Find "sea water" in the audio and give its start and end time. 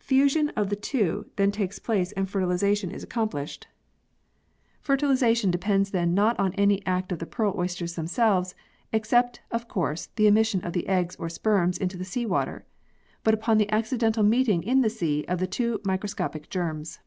12.04-12.66